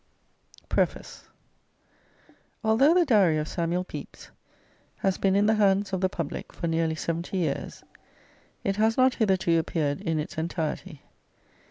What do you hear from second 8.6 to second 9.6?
it has not hitherto